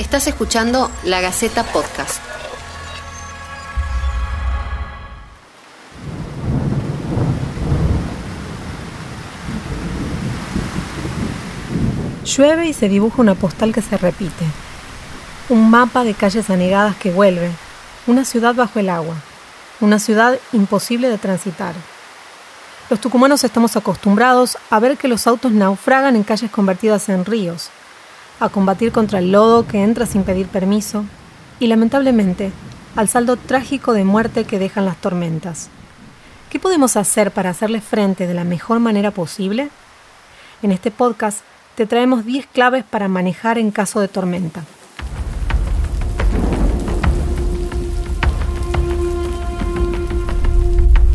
[0.00, 2.22] Estás escuchando La Gaceta Podcast.
[12.24, 14.46] Llueve y se dibuja una postal que se repite.
[15.50, 17.50] Un mapa de calles anegadas que vuelve.
[18.06, 19.16] Una ciudad bajo el agua.
[19.80, 21.74] Una ciudad imposible de transitar.
[22.88, 27.68] Los tucumanos estamos acostumbrados a ver que los autos naufragan en calles convertidas en ríos,
[28.40, 31.04] a combatir contra el lodo que entra sin pedir permiso
[31.60, 32.52] y lamentablemente
[32.96, 35.68] al saldo trágico de muerte que dejan las tormentas.
[36.48, 39.68] ¿Qué podemos hacer para hacerle frente de la mejor manera posible?
[40.62, 41.40] En este podcast
[41.76, 44.64] te traemos 10 claves para manejar en caso de tormenta.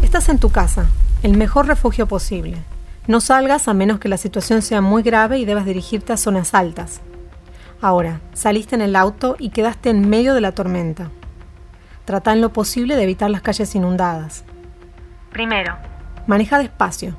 [0.04, 0.88] Estás en tu casa,
[1.24, 2.60] el mejor refugio posible.
[3.08, 6.54] No salgas a menos que la situación sea muy grave y debas dirigirte a zonas
[6.54, 7.02] altas.
[7.82, 11.12] Ahora, saliste en el auto y quedaste en medio de la tormenta.
[12.06, 14.46] Trata en lo posible de evitar las calles inundadas.
[15.32, 15.76] Primero,
[16.28, 17.16] maneja despacio.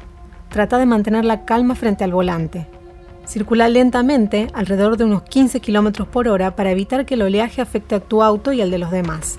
[0.48, 2.67] Trata de mantener la calma frente al volante.
[3.27, 7.97] Circula lentamente, alrededor de unos 15 km por hora, para evitar que el oleaje afecte
[7.97, 9.39] a tu auto y al de los demás.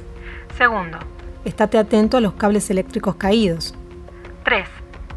[0.58, 0.98] Segundo,
[1.46, 3.74] estate atento a los cables eléctricos caídos.
[4.44, 4.68] 3.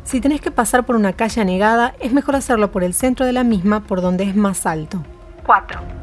[0.05, 3.33] Si tenés que pasar por una calle anegada, es mejor hacerlo por el centro de
[3.33, 5.03] la misma, por donde es más alto.
[5.45, 6.00] 4.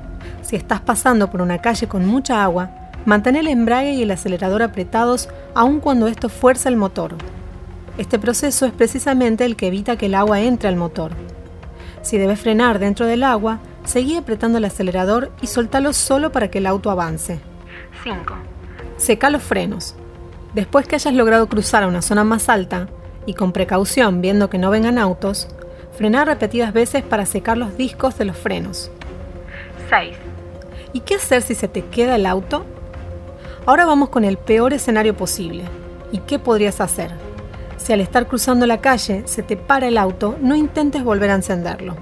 [0.47, 2.69] Si estás pasando por una calle con mucha agua,
[3.03, 7.15] mantén el embrague y el acelerador apretados aun cuando esto fuerza el motor.
[7.97, 11.11] Este proceso es precisamente el que evita que el agua entre al motor.
[12.01, 16.59] Si debes frenar dentro del agua, seguí apretando el acelerador y soltalo solo para que
[16.59, 17.41] el auto avance.
[18.05, 18.33] 5.
[18.95, 19.95] Seca los frenos.
[20.53, 22.87] Después que hayas logrado cruzar a una zona más alta,
[23.25, 25.49] y con precaución viendo que no vengan autos,
[25.97, 28.89] frenar repetidas veces para secar los discos de los frenos.
[29.89, 30.26] 6.
[30.93, 32.65] ¿Y qué hacer si se te queda el auto?
[33.65, 35.63] Ahora vamos con el peor escenario posible.
[36.11, 37.11] ¿Y qué podrías hacer?
[37.77, 41.35] Si al estar cruzando la calle se te para el auto, no intentes volver a
[41.35, 41.95] encenderlo.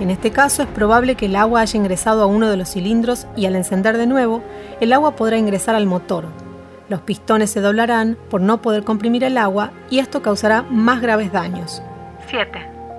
[0.00, 3.26] En este caso es probable que el agua haya ingresado a uno de los cilindros
[3.36, 4.42] y al encender de nuevo,
[4.80, 6.26] el agua podrá ingresar al motor.
[6.88, 11.32] Los pistones se doblarán por no poder comprimir el agua y esto causará más graves
[11.32, 11.82] daños.
[12.28, 12.50] 7.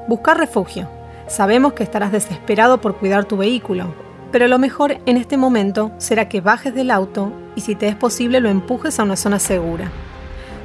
[0.07, 0.89] Buscar refugio.
[1.27, 3.93] Sabemos que estarás desesperado por cuidar tu vehículo,
[4.31, 7.95] pero lo mejor en este momento será que bajes del auto y si te es
[7.95, 9.91] posible lo empujes a una zona segura.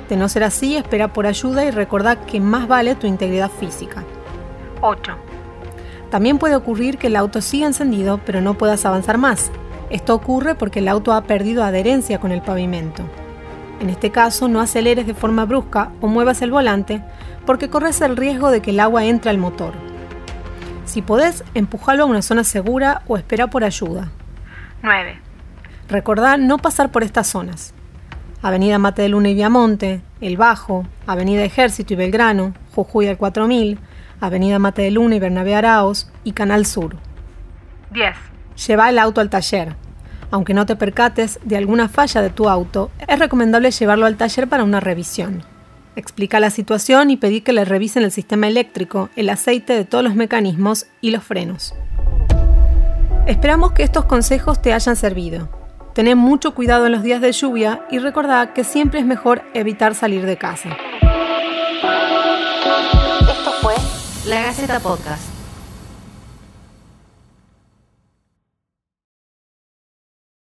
[0.08, 4.04] De no ser así, espera por ayuda y recordá que más vale tu integridad física.
[4.80, 5.12] 8.
[6.10, 9.50] También puede ocurrir que el auto siga encendido pero no puedas avanzar más.
[9.90, 13.02] Esto ocurre porque el auto ha perdido adherencia con el pavimento.
[13.80, 17.02] En este caso, no aceleres de forma brusca o muevas el volante
[17.46, 19.91] porque corres el riesgo de que el agua entre al motor.
[20.92, 24.10] Si podés, empujalo a una zona segura o espera por ayuda.
[24.82, 25.18] 9.
[25.88, 27.72] Recordá no pasar por estas zonas.
[28.42, 33.78] Avenida Mate de Luna y Viamonte, El Bajo, Avenida Ejército y Belgrano, Jujuy al 4000,
[34.20, 36.96] Avenida Mate de Luna y Bernabé Araos y Canal Sur.
[37.92, 38.14] 10.
[38.66, 39.74] Lleva el auto al taller.
[40.30, 44.46] Aunque no te percates de alguna falla de tu auto, es recomendable llevarlo al taller
[44.46, 45.42] para una revisión.
[45.94, 50.02] Explica la situación y pedí que le revisen el sistema eléctrico, el aceite de todos
[50.02, 51.74] los mecanismos y los frenos.
[53.26, 55.48] Esperamos que estos consejos te hayan servido.
[55.94, 59.94] Ten mucho cuidado en los días de lluvia y recordá que siempre es mejor evitar
[59.94, 60.70] salir de casa.
[63.20, 63.74] Esto fue
[64.26, 65.31] La Gaceta Podcast.